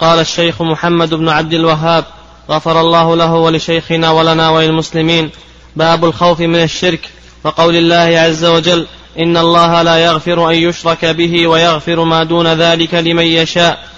[0.00, 2.04] قال الشيخ محمد بن عبد الوهاب
[2.50, 5.30] غفر الله له ولشيخنا ولنا وللمسلمين.
[5.76, 7.10] باب الخوف من الشرك.
[7.44, 8.86] وقول الله عز وجل
[9.18, 13.88] إن الله لا يغفر أن يشرك به ويغفر ما دون ذلك لمن يشاء.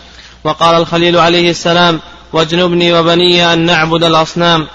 [0.44, 2.00] وقال الخليل عليه السلام
[2.32, 4.68] واجنبني وبني أن نعبد الأصنام.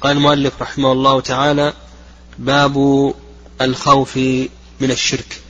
[0.00, 1.72] قال المؤلف رحمه الله تعالى
[2.38, 3.14] باب
[3.60, 4.16] الخوف
[4.80, 5.40] من الشرك.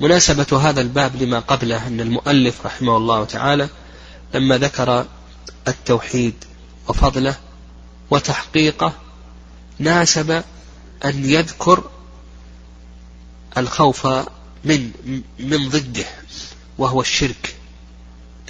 [0.00, 3.68] مناسبة هذا الباب لما قبله أن المؤلف رحمه الله تعالى
[4.34, 5.06] لما ذكر
[5.68, 6.44] التوحيد
[6.88, 7.36] وفضله
[8.10, 8.92] وتحقيقه
[9.78, 10.30] ناسب
[11.04, 11.90] أن يذكر
[13.58, 14.06] الخوف
[14.64, 14.90] من
[15.38, 16.06] من ضده
[16.78, 17.56] وهو الشرك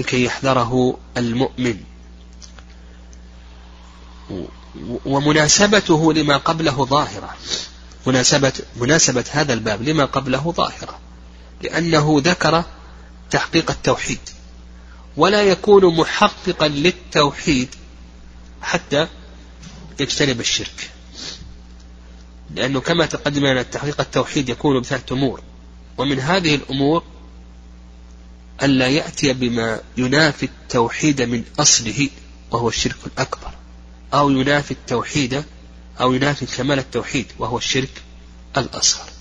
[0.00, 1.76] لكي يحذره المؤمن.
[5.04, 7.36] ومناسبته لما قبله ظاهرة.
[8.06, 11.05] مناسبة مناسبة هذا الباب لما قبله ظاهرة.
[11.62, 12.64] لأنه ذكر
[13.30, 14.18] تحقيق التوحيد
[15.16, 17.68] ولا يكون محققا للتوحيد
[18.62, 19.08] حتى
[20.00, 20.90] يجتنب الشرك.
[22.54, 25.40] لأنه كما تقدم لنا تحقيق التوحيد يكون بثلاثة أمور
[25.98, 27.02] ومن هذه الأمور
[28.62, 32.08] ألا يأتي بما ينافي التوحيد من أصله
[32.50, 33.50] وهو الشرك الأكبر
[34.14, 35.44] أو ينافي التوحيد
[36.00, 38.02] أو ينافي كمال التوحيد وهو الشرك
[38.56, 39.15] الأصغر.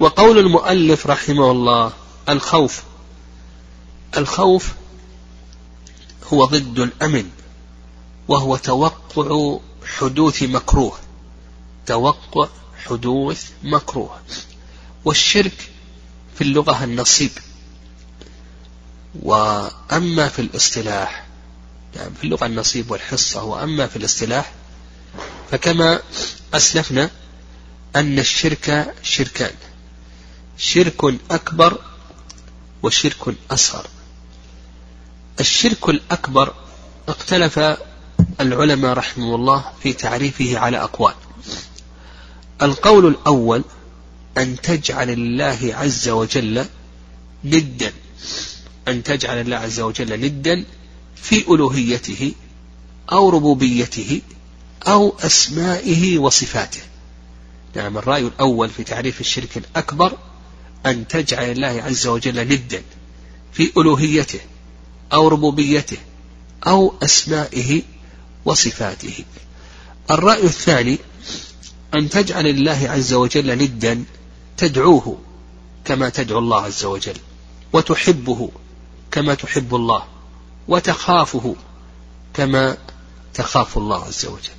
[0.00, 1.92] وقول المؤلف رحمه الله
[2.28, 2.82] الخوف.
[4.16, 4.72] الخوف
[6.32, 7.30] هو ضد الأمن
[8.28, 9.58] وهو توقع
[9.98, 10.98] حدوث مكروه.
[11.86, 12.48] توقع
[12.86, 14.20] حدوث مكروه.
[15.04, 15.70] والشرك
[16.34, 17.30] في اللغة النصيب.
[19.22, 21.26] وأما في الاصطلاح
[21.96, 24.52] يعني في اللغة النصيب والحصة وأما في الاصطلاح
[25.50, 26.00] فكما
[26.54, 27.10] أسلفنا
[27.96, 29.54] أن الشرك شركان.
[30.58, 31.78] شرك أكبر
[32.82, 33.86] وشرك أصغر
[35.40, 36.54] الشرك الأكبر
[37.08, 37.60] اختلف
[38.40, 41.14] العلماء رحمه الله في تعريفه على أقوال.
[42.62, 43.64] القول الأول
[44.38, 46.64] أن تجعل الله عز وجل
[47.44, 47.92] ندا.
[48.88, 50.64] أن تجعل الله عز وجل ندا
[51.16, 52.32] في ألوهيته
[53.12, 54.20] أو ربوبيته
[54.86, 56.80] أو أسمائه وصفاته.
[57.76, 60.18] نعم الرأي الأول في تعريف الشرك الأكبر
[60.86, 62.82] أن تجعل الله عز وجل ندا
[63.52, 64.40] في ألوهيته
[65.12, 65.98] أو ربوبيته
[66.66, 67.82] أو أسمائه
[68.44, 69.24] وصفاته.
[70.10, 70.98] الرأي الثاني
[71.94, 74.04] أن تجعل الله عز وجل ندا
[74.56, 75.18] تدعوه
[75.84, 77.16] كما تدعو الله عز وجل
[77.72, 78.50] وتحبه
[79.10, 80.04] كما تحب الله
[80.68, 81.56] وتخافه
[82.34, 82.76] كما
[83.34, 84.54] تخاف الله عز وجل.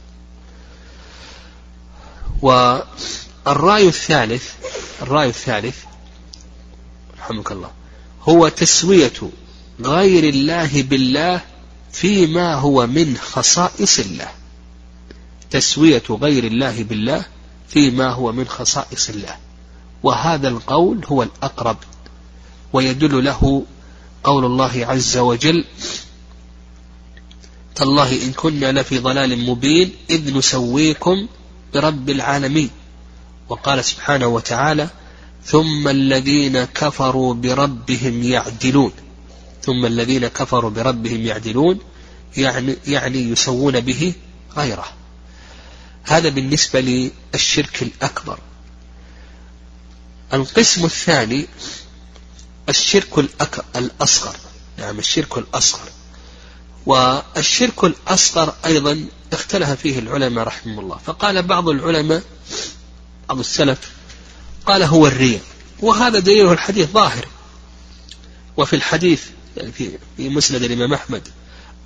[2.42, 4.54] والرأي الثالث
[5.02, 5.76] الرأي الثالث
[7.26, 7.72] رحمك الله.
[8.22, 9.14] هو تسوية
[9.82, 11.42] غير الله بالله
[11.92, 14.28] فيما هو من خصائص الله.
[15.50, 17.26] تسوية غير الله بالله
[17.68, 19.38] فيما هو من خصائص الله.
[20.04, 21.78] وهذا القول هو الأقرب.
[22.74, 23.64] ويدل له
[24.24, 25.66] قول الله عز وجل
[27.76, 31.28] تالله إن كنا لفي ضلال مبين إذ نسويكم
[31.74, 32.70] برب العالمين.
[33.50, 34.90] وقال سبحانه وتعالى
[35.46, 38.92] ثم الذين كفروا بربهم يعدلون.
[39.64, 41.80] ثم الذين كفروا بربهم يعدلون
[42.38, 44.14] يعني, يعني يسوون به
[44.58, 44.86] غيره.
[46.04, 48.40] هذا بالنسبة للشرك الأكبر.
[50.34, 51.48] القسم الثاني
[52.70, 53.20] الشرك
[53.76, 54.36] الأصغر.
[54.78, 55.90] نعم الشرك الأصغر.
[56.86, 60.98] والشرك الأصغر أيضا اختلف فيه العلماء رحمه الله.
[60.98, 62.24] فقال بعض العلماء
[63.30, 63.92] بعض السلف
[64.66, 65.42] قال هو الرياء
[65.80, 67.28] وهذا دليله الحديث ظاهر.
[68.58, 69.24] وفي الحديث
[69.58, 70.00] يعني في
[70.30, 71.28] مسند الإمام أحمد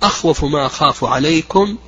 [0.02, 1.78] أخوف ما أخاف عليكم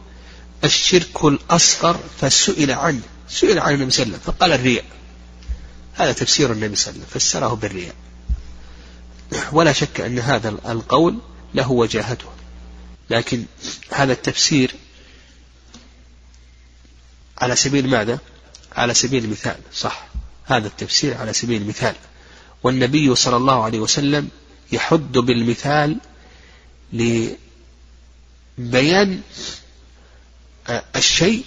[0.64, 3.02] الشرك الأصغر فسئل عنه.
[3.28, 4.84] سئل عن النبي صلى الله عليه وسلم فقال الرياء
[5.94, 7.94] هذا تفسير النبي صلى الله عليه وسلم فسره بالرياء
[9.52, 11.18] ولا شك أن هذا القول
[11.54, 12.26] له وجاهته.
[13.10, 13.44] لكن
[13.90, 14.74] هذا التفسير
[17.38, 18.18] على سبيل ماذا؟
[18.76, 20.06] على سبيل المثال صح.
[20.44, 21.94] هذا التفسير على سبيل المثال.
[22.62, 24.28] والنبي صلى الله عليه وسلم
[24.72, 25.96] يحد بالمثال
[28.58, 29.20] لبيان
[30.96, 31.44] الشيء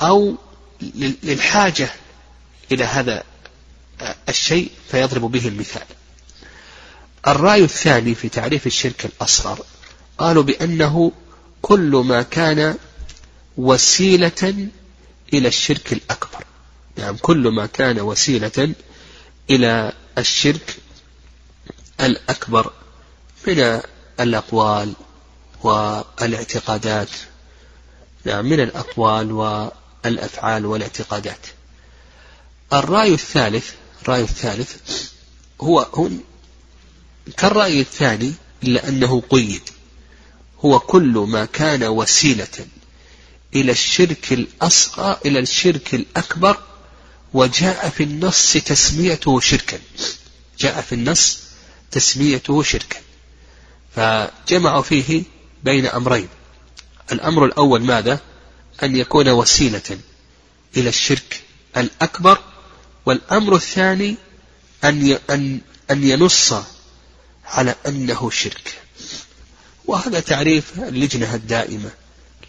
[0.00, 0.36] أو
[1.22, 1.90] للحاجة
[2.72, 3.24] إلى هذا
[4.28, 5.86] الشيء فيضرب به المثال.
[7.26, 9.64] الرأي الثاني في تعريف الشرك الأصغر
[10.18, 11.12] قالوا بأنه
[11.62, 12.76] كل ما كان
[13.56, 14.68] وسيلة
[15.32, 16.44] إلى الشرك الأكبر.
[16.98, 18.74] يعني كل ما كان وسيلة
[19.50, 20.76] إلى الشرك
[22.00, 22.72] الأكبر
[23.46, 23.80] من
[24.20, 24.92] الأقوال
[25.62, 27.08] والإعتقادات.
[28.24, 31.46] نعم من الأقوال والأفعال والإعتقادات.
[32.72, 33.72] الرأي الثالث
[34.02, 34.76] الرأي الثالث
[35.60, 36.08] هو, هو
[37.36, 39.62] كالرأي الثاني إلا أنه قيد.
[40.64, 42.66] هو كل ما كان وسيلة
[43.54, 46.56] إلى الشرك الأصغر إلى الشرك الأكبر
[47.34, 49.78] وجاء في النص تسميته شركا.
[50.58, 51.38] جاء في النص
[51.90, 52.96] تسميته شركا.
[53.96, 55.22] فجمعوا فيه
[55.64, 56.28] بين أمرين.
[57.12, 58.20] الأمر الأول ماذا؟
[58.82, 59.98] أن يكون وسيلة
[60.76, 61.42] إلى الشرك
[61.76, 62.38] الأكبر.
[63.06, 64.16] والأمر الثاني
[64.84, 65.60] أن أن
[65.90, 66.54] أن ينص
[67.44, 68.82] على أنه شرك.
[69.86, 71.90] وهذا تعريف اللجنة الدائمة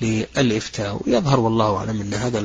[0.02, 1.02] للإفتاء.
[1.06, 2.40] ويظهر والله أعلم أن هذا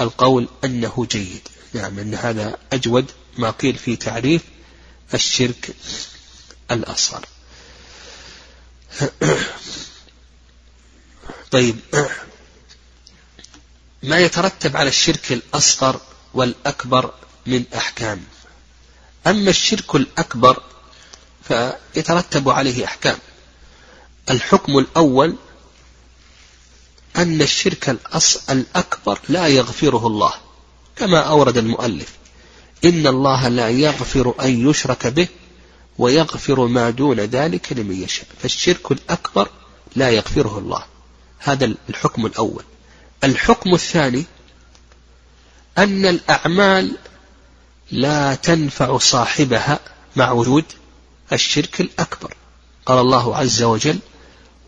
[0.00, 1.48] القول أنه جيد.
[1.72, 4.42] نعم أن هذا أجود ما قيل في تعريف
[5.14, 5.74] الشرك
[6.70, 7.26] الأصغر.
[11.50, 11.76] طيب
[14.02, 16.00] ما يترتب على الشرك الأصغر
[16.34, 17.14] والأكبر
[17.46, 18.24] من أحكام؟
[19.26, 20.62] أما الشرك الأكبر
[21.48, 23.18] فيترتب عليه أحكام.
[24.30, 25.36] الحكم الأول
[27.16, 27.98] أن الشرك
[28.50, 30.32] الأكبر لا يغفره الله.
[30.96, 32.12] كما أورد المؤلف.
[32.84, 35.28] إن الله لا يغفر أن يشرك به
[35.98, 38.26] ويغفر ما دون ذلك لمن يشاء.
[38.42, 39.48] فالشرك الأكبر
[39.96, 40.84] لا يغفره الله.
[41.38, 42.64] هذا الحكم الأول.
[43.24, 44.24] الحكم الثاني
[45.78, 46.96] أن الأعمال
[47.90, 49.80] لا تنفع صاحبها
[50.16, 50.64] مع وجود
[51.32, 52.34] الشرك الأكبر.
[52.86, 53.98] قال الله عز وجل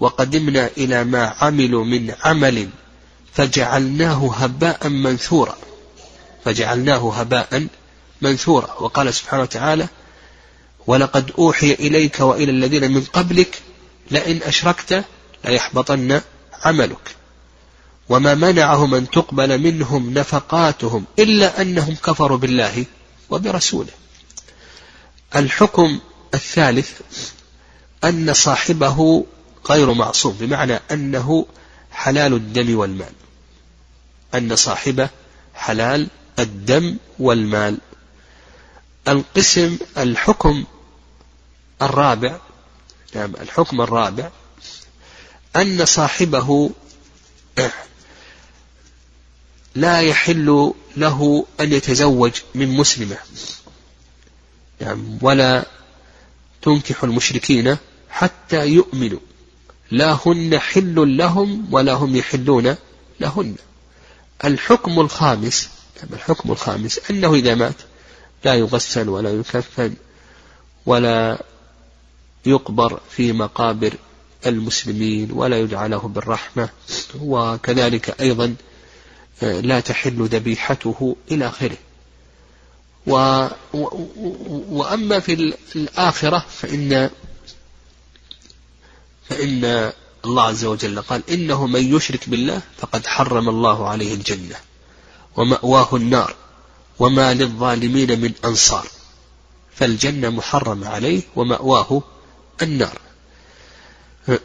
[0.00, 2.68] وقدمنا إلى ما عملوا من عمل
[3.34, 5.56] فجعلناه هباء منثورا.
[6.44, 7.66] فجعلناه هباء
[8.22, 8.74] منثورا.
[8.80, 9.88] وقال سبحانه وتعالى
[10.86, 13.62] ولقد أوحي إليك وإلى الذين من قبلك
[14.10, 15.04] لئن أشركت
[15.44, 16.20] ليحبطن
[16.64, 17.16] عملك.
[18.08, 22.84] وما منعهم أن تقبل منهم نفقاتهم إلا أنهم كفروا بالله
[23.30, 23.92] وبرسوله.
[25.36, 25.98] الحكم
[26.34, 27.00] الثالث
[28.04, 29.24] أن صاحبه
[29.68, 31.46] غير معصوم بمعنى أنه
[31.90, 33.12] حلال الدم والمال.
[34.34, 35.08] أن صاحبه
[35.54, 37.78] حلال الدم والمال.
[39.08, 40.64] القسم الحكم
[41.82, 42.38] الرابع
[43.14, 44.30] نعم الحكم الرابع
[45.56, 46.70] أن صاحبه
[49.74, 53.16] لا يحل له أن يتزوج من مسلمة.
[54.80, 55.66] نعم ولا
[56.62, 57.76] تنكح المشركين
[58.10, 59.27] حتى يؤمنوا.
[59.90, 62.76] لا هن حل لهم ولا هم يحلون
[63.20, 63.54] لهن.
[64.44, 65.68] الحكم الخامس
[66.12, 67.74] الحكم الخامس أنه إذا مات
[68.44, 69.94] لا يغسل ولا يكفن
[70.86, 71.42] ولا
[72.46, 73.94] يقبر في مقابر
[74.46, 76.68] المسلمين ولا يدعى له بالرحمة.
[77.20, 78.54] وكذلك أيضا
[79.42, 81.76] آه، لا تحل ذبيحته إلى آخره.
[84.70, 87.10] وأما في الآخرة فإن
[89.28, 89.92] فإن
[90.24, 94.56] الله عز وجل قال إنه من يشرك بالله فقد حرم الله عليه الجنة
[95.36, 96.34] ومأواه النار
[96.98, 98.86] وما للظالمين من أنصار
[99.76, 102.02] فالجنة محرمة عليه ومأواه
[102.62, 102.98] النار.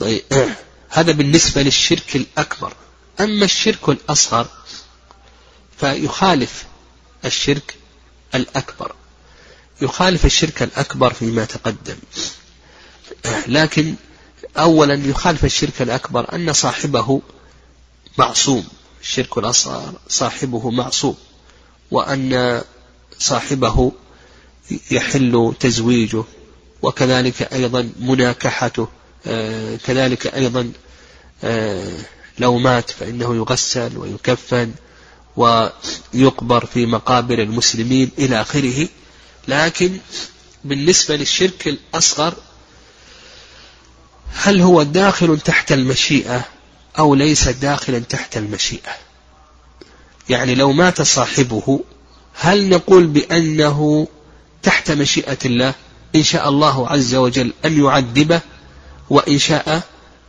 [0.00, 0.22] طيب
[0.96, 2.72] هذا بالنسبة للشرك الأكبر.
[3.20, 4.48] أما الشرك الأصغر
[5.78, 6.64] فيخالف
[7.24, 7.74] الشرك
[8.34, 8.94] الأكبر.
[9.80, 11.96] يخالف الشرك الأكبر فيما تقدم.
[13.46, 13.94] لكن
[14.58, 17.20] أولا يخالف الشرك الأكبر أن صاحبه
[18.18, 18.64] معصوم.
[19.02, 21.16] الشرك الأصغر صاحبه معصوم.
[21.90, 22.62] وأن
[23.18, 23.92] صاحبه
[24.90, 26.24] يحل تزويجه.
[26.82, 28.88] وكذلك أيضا مناكحته.
[29.26, 30.72] آه، كذلك أيضا
[31.44, 31.98] آه،
[32.38, 34.72] لو مات فإنه يغسل ويكفن
[35.36, 38.88] ويقبر في مقابر المسلمين إلى آخره.
[39.48, 39.98] لكن
[40.64, 42.34] بالنسبة للشرك الأصغر
[44.32, 46.44] هل هو داخل تحت المشيئة
[46.98, 48.92] أو ليس داخلا تحت المشيئة؟
[50.28, 51.80] يعني لو مات صاحبه
[52.34, 54.08] هل نقول بأنه
[54.62, 55.74] تحت مشيئة الله؟
[56.14, 58.40] إن شاء الله عز وجل أن يعذبه
[59.10, 59.82] وإن شاء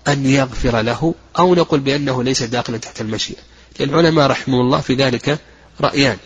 [0.07, 3.41] أن يغفر له أو نقول بأنه ليس داخلا تحت المشيئة.
[3.79, 5.39] للعلماء رحمه الله في ذلك
[5.81, 6.17] رأيان.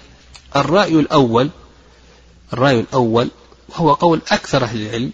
[0.56, 1.50] الرأي الأول
[2.54, 3.30] الرأي الأول
[3.70, 5.12] وهو قول أكثر أهل العلم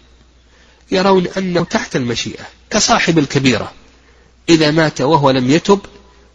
[0.90, 3.72] يرون أنه تحت المشيئة كصاحب الكبيرة.
[4.48, 5.80] إذا مات وهو لم يتب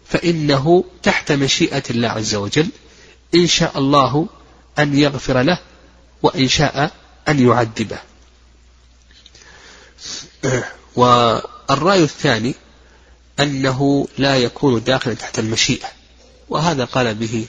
[0.10, 2.67] فإنه تحت مشيئة الله عز وجل.
[3.36, 4.27] إن شاء الله
[4.79, 5.60] أن يغفر له
[6.24, 6.91] وإن شاء
[7.27, 8.00] أن يعذبه.
[10.95, 12.55] والرأي الثاني
[13.39, 15.88] أنه لا يكون داخلا تحت المشيئة.
[16.50, 17.45] وهذا قال به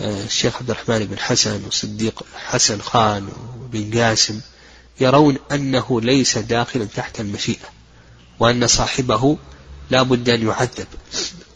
[0.00, 3.28] آه، الشيخ عبد الرحمن بن حسن وصديق حسن خان
[3.62, 4.40] وبن قاسم.
[5.00, 7.68] يرون أنه ليس داخلا تحت المشيئة
[8.40, 9.36] وأن صاحبه
[9.90, 10.86] لا بد أن يعذب.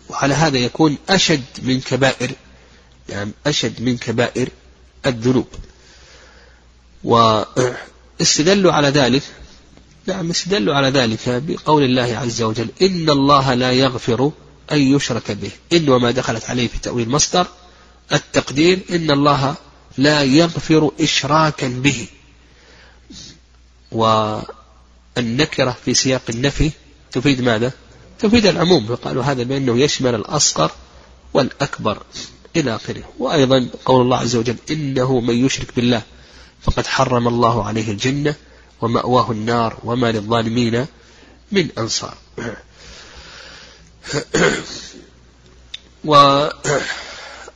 [0.09, 2.31] وعلى هذا يكون أشد من كبائر
[3.09, 4.49] يعني أشد من كبائر
[5.07, 5.47] الذنوب.
[7.05, 9.23] واستدلوا على ذلك
[10.07, 14.31] نعم استدلوا على ذلك بقول الله عز وجل إن الله لا يغفر
[14.73, 15.51] أن يشرك به.
[15.73, 17.47] إن وما دخلت عليه في تأويل مصدر
[18.13, 19.55] التقدير إن الله
[19.99, 22.07] لا يغفر إشراكا به.
[23.95, 26.71] والنكرة في سياق النفي
[27.13, 27.73] تفيد ماذا؟
[28.19, 28.87] تفيد العموم.
[28.87, 30.71] فقالوا هذا بأنه يشمل الأصغر
[31.35, 32.03] والأكبر
[32.57, 33.03] إلى آخره.
[33.19, 36.03] وأيضا قول الله عز وجل إنه من يشرك بالله
[36.63, 38.35] فقد حرم الله عليه الجنة
[38.81, 40.87] ومأواه النار وما للظالمين
[41.53, 42.15] من أنصار.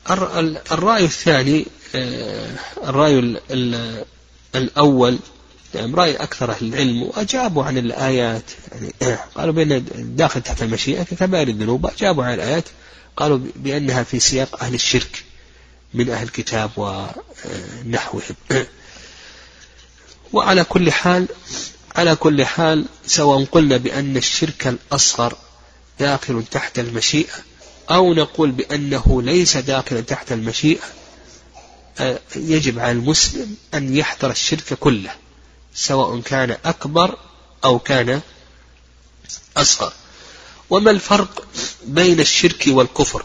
[0.08, 1.66] والرأي الثاني
[2.84, 3.38] الرأي
[4.54, 5.18] الأول
[5.74, 8.42] يعني رأي أكثر أهل العلم وأجابوا عن الآيات.
[8.72, 9.84] يعني قالوا بأن
[10.16, 12.64] داخل تحت المشيئة ككبائر الذنوب أجابوا عن الآيات
[13.16, 15.24] قالوا بأنها في سياق أهل الشرك
[15.94, 18.22] من أهل الكتاب ونحوهم.
[20.32, 21.26] وعلى كل حال
[21.96, 25.36] على كل حال سواء قلنا بأن الشرك الأصغر
[26.00, 27.34] داخل تحت المشيئة
[27.90, 30.80] أو نقول بأنه ليس داخلا تحت المشيئة
[32.36, 35.10] يجب على المسلم أن يحذر الشرك كله.
[35.74, 37.18] سواء كان أكبر
[37.64, 38.20] أو كان
[39.56, 39.92] أصغر.
[40.70, 41.46] وما الفرق
[41.86, 43.24] بين الشرك والكفر؟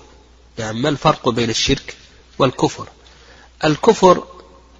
[0.57, 1.95] يعني ما الفرق بين الشرك
[2.39, 2.87] والكفر؟
[3.63, 4.27] الكفر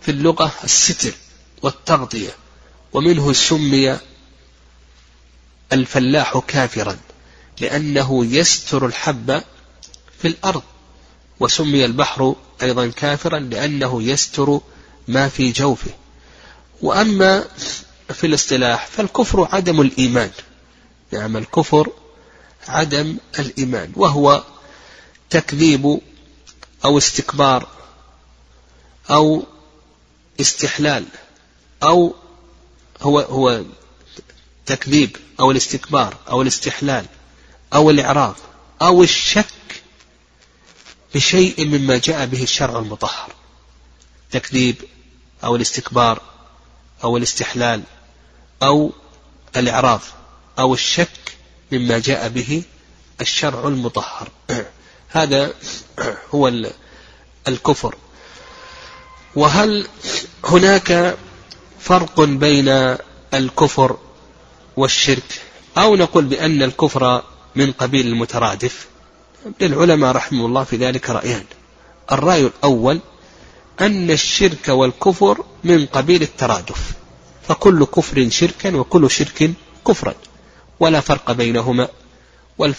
[0.02, 1.14] في اللغة الستر
[1.62, 2.36] والتغطية
[2.94, 4.00] ومنه سمي
[5.74, 6.98] الفلاح كافرا
[7.60, 9.44] لأنه يستر الحب
[10.22, 10.64] في الأرض
[11.40, 14.60] وسمي البحر أيضا كافرا لأنه يستر
[15.08, 15.92] ما في جوفه.
[16.84, 17.48] وأما
[18.14, 20.32] في الاصطلاح فالكفر عدم الإيمان.
[21.12, 21.92] نعم الكفر
[22.68, 24.44] عدم الإيمان وهو
[25.30, 26.00] تكذيب
[26.86, 27.68] أو استكبار
[29.10, 29.44] أو
[30.42, 31.06] استحلال
[31.84, 32.16] أو
[33.02, 33.64] هو هو
[34.66, 37.06] تكذيب أو الاستكبار أو الاستحلال
[37.74, 38.36] أو الإعراض
[38.82, 39.84] أو الشك
[41.16, 43.34] بشيء مما جاء به الشرع المطهر.
[44.32, 44.76] تكذيب
[45.44, 46.33] أو الاستكبار
[47.04, 47.82] أو الاستحلال
[48.64, 48.92] أو
[49.58, 50.02] الإعراض
[50.60, 51.38] أو الشك
[51.72, 52.64] مما جاء به
[53.22, 54.30] الشرع المطهر.
[55.10, 55.54] هذا
[56.36, 56.52] هو
[57.48, 57.96] الكفر.
[59.36, 59.88] وهل
[60.46, 61.18] هناك
[61.80, 62.98] فرق بين
[63.34, 63.98] الكفر
[64.78, 65.42] والشرك؟
[65.78, 67.24] أو نقول بأن الكفر
[67.56, 68.88] من قبيل المترادف.
[69.62, 71.46] للعلماء رحمه الله في ذلك رأيان.
[72.12, 73.00] الرأي الأول
[73.82, 76.92] أن الشرك والكفر من قبيل الترادف.
[77.48, 79.54] فكل كفر شركا وكل شرك
[79.88, 80.16] كفرا.
[80.80, 81.88] ولا فرق بينهما.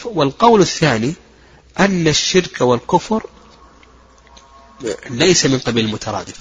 [0.05, 1.15] والقول الثاني
[1.79, 3.27] أن الشرك والكفر
[5.11, 6.39] ليس من قبيل المترادف.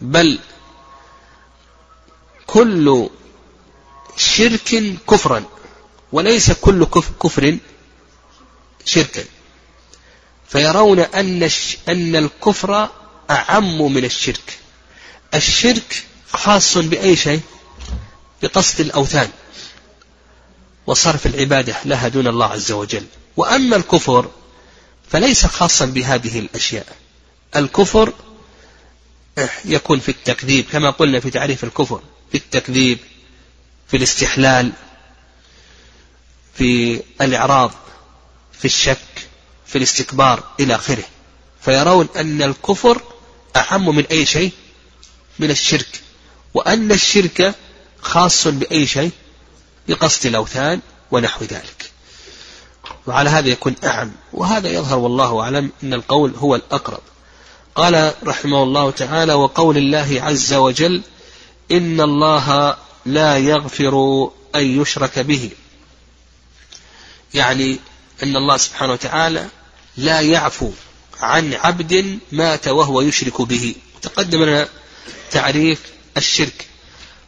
[0.00, 0.38] بل
[2.46, 3.08] كل
[4.16, 5.44] شرك كفرا.
[6.12, 7.58] وليس كل كفر
[8.84, 9.24] شركا.
[10.48, 11.50] فيرون أن
[11.88, 12.88] أن الكفر
[13.30, 14.58] أعم من الشرك.
[15.34, 17.40] الشرك خاص بأي شيء؟
[18.42, 19.30] بقصد الأوثان.
[20.86, 23.06] وصرف العبادة لها دون الله عز وجل.
[23.36, 24.30] وأما الكفر
[25.10, 26.86] فليس خاصا بهذه الأشياء.
[27.56, 28.12] الكفر
[29.64, 32.98] يكون في التكذيب كما قلنا في تعريف الكفر في التكذيب
[33.88, 34.72] في الاستحلال
[36.54, 37.72] في الإعراض
[38.52, 39.28] في الشك
[39.66, 41.04] في الاستكبار إلى آخره.
[41.60, 43.02] فيرون أن الكفر
[43.56, 44.52] أعم من أي شيء؟
[45.38, 46.00] من الشرك.
[46.54, 47.54] وأن الشرك
[48.02, 49.10] خاص بأي شيء؟
[49.88, 50.80] بقصد الأوثان
[51.10, 51.90] ونحو ذلك.
[53.06, 54.12] وعلى هذا يكون أعم.
[54.32, 57.02] وهذا يظهر والله أعلم أن القول هو الأقرب.
[57.74, 61.02] قال رحمه الله تعالى وقول الله عز وجل
[61.72, 62.76] إن الله
[63.06, 65.50] لا يغفر أن يشرك به.
[67.34, 67.78] يعني
[68.22, 69.48] أن الله سبحانه وتعالى
[69.96, 70.70] لا يعفو
[71.20, 73.74] عن عبد مات وهو يشرك به.
[74.02, 74.68] تقدم لنا
[75.30, 75.80] تعريف
[76.16, 76.66] الشرك.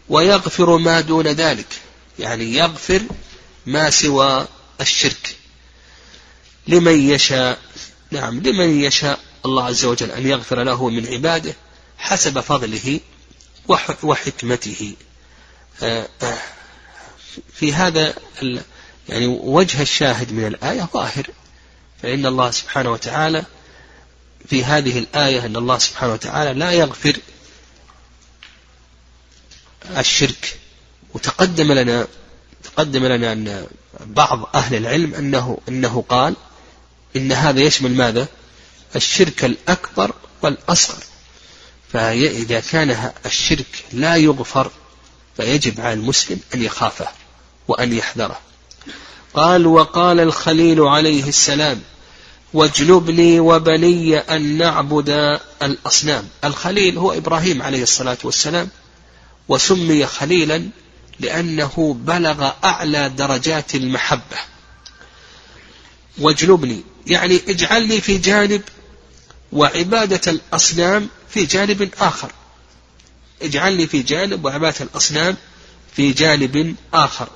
[0.09, 1.67] ويغفر ما دون ذلك.
[2.19, 3.03] يعني يغفر
[3.67, 4.47] ما سوى
[4.81, 5.37] الشرك.
[6.67, 7.59] لمن يشاء.
[8.11, 11.55] نعم لمن يشاء الله عز وجل أن يغفر له من عباده
[11.99, 13.01] حسب فضله
[14.03, 14.95] وحكمته.
[15.83, 16.39] آه، آه،
[17.55, 18.15] في هذا
[19.09, 21.27] يعني وجه الشاهد من الآية ظاهر.
[22.03, 23.45] فإن الله سبحانه وتعالى
[24.49, 27.17] في هذه الآية أن الله سبحانه وتعالى لا يغفر
[29.97, 30.59] الشرك.
[31.15, 32.07] وتقدم لنا
[32.65, 33.67] تقدم لنا أن
[34.01, 36.35] بعض أهل العلم أنه أنه قال
[37.17, 38.29] إن هذا يشمل ماذا؟
[38.97, 41.03] الشرك الأكبر والأصغر.
[41.93, 44.71] فإذا كان الشرك لا يغفر
[45.37, 47.09] فيجب على المسلم أن يخافه
[47.69, 48.41] وأن يحذره.
[49.35, 51.83] قال وقال الخليل عليه السلام
[52.55, 56.29] واجنبني وبني أن نعبد الأصنام.
[56.45, 58.69] الخليل هو إبراهيم عليه الصلاة والسلام
[59.49, 60.69] وسمي خليلا
[61.21, 64.39] لأنه بلغ أعلى درجات المحبة.
[66.19, 68.63] واجنبني يعني اجعلني في جانب
[69.53, 72.33] وعبادة الأصنام في جانب آخر.
[73.43, 75.37] اجعلني في جانب وعبادة الأصنام
[75.97, 77.29] في جانب آخر.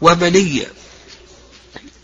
[0.00, 0.66] وبني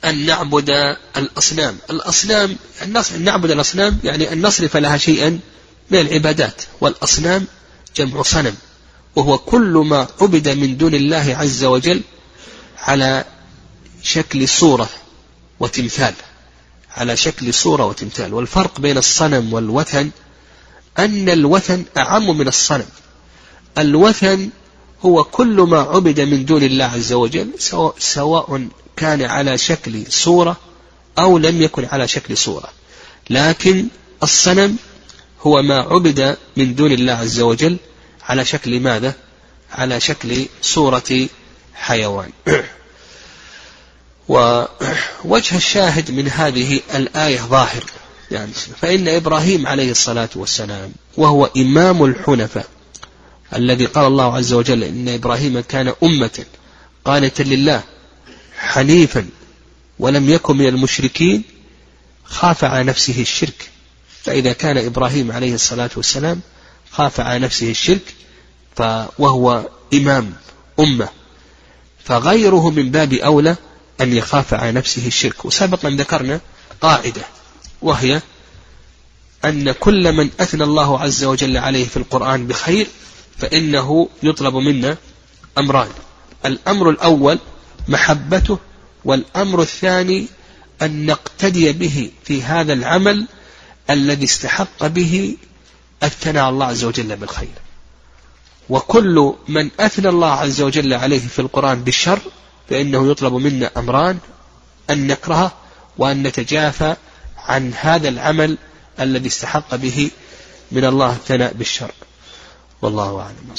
[0.04, 1.78] أن نعبد الأصنام.
[1.90, 5.40] الأصنام أن نعبد الأصنام يعني أن نصرف لها شيئا
[5.90, 7.46] من العبادات والأصنام
[7.96, 8.54] جمع صنم
[9.16, 12.00] وهو كل ما عبد من دون الله عز وجل
[12.78, 13.24] على
[14.02, 14.88] شكل صورة
[15.60, 16.14] وتمثال
[16.96, 18.34] على شكل صورة وتمثال.
[18.34, 20.10] والفرق بين الصنم والوثن
[20.98, 22.86] أن الوثن أعم من الصنم.
[23.78, 24.50] الوثن
[25.04, 27.50] هو كل ما عبد من دون الله عز وجل
[27.98, 30.56] سواء كان على شكل صورة
[31.18, 32.68] أو لم يكن على شكل صورة.
[33.30, 33.86] لكن
[34.22, 34.76] الصنم
[35.42, 37.76] هو ما عبد من دون الله عز وجل
[38.22, 39.14] على شكل ماذا؟
[39.72, 41.28] على شكل صورة
[41.74, 42.30] حيوان.
[44.28, 47.84] ووجه الشاهد من هذه الآية ظاهر.
[48.30, 52.66] يعني فإن إبراهيم عليه الصلاة والسلام وهو إمام الحنفاء
[53.54, 56.44] الذي قال الله عز وجل إن إبراهيم كان أمة
[57.04, 57.82] قانتا لله
[58.58, 59.26] حنيفا
[59.98, 61.42] ولم يكن من المشركين
[62.24, 63.70] خاف على نفسه الشرك.
[64.22, 66.40] فإذا كان إبراهيم عليه الصلاة والسلام
[66.90, 68.14] خاف على نفسه الشرك
[69.18, 70.34] وهو إمام
[70.80, 71.08] أمة.
[72.04, 73.56] فغيره من باب أولى
[74.00, 75.44] أن يخاف على نفسه الشرك.
[75.44, 76.40] وسبقا ذكرنا
[76.80, 77.22] قاعدة
[77.82, 78.20] وهي
[79.44, 82.86] أن كل من أثنى الله عز وجل عليه في القرآن بخير
[83.38, 84.96] فإنه يطلب منا
[85.58, 85.88] أمران.
[86.46, 87.38] الأمر الأول
[87.88, 88.58] محبته
[89.04, 90.26] والأمر الثاني
[90.82, 93.26] أن نقتدي به في هذا العمل
[93.90, 95.36] الذي استحق به
[96.02, 97.64] الثناء الله عز وجل بالخير.
[98.68, 102.18] وكل من أثنى الله عز وجل عليه في القرآن بالشر
[102.70, 104.18] فإنه يطلب منا أمران
[104.90, 105.52] أن نكرهه
[105.98, 106.96] وأن نتجافى
[107.38, 108.58] عن هذا العمل
[109.00, 110.10] الذي استحق به
[110.72, 111.90] من الله الثناء بالشر.
[112.82, 113.54] والله أعلم.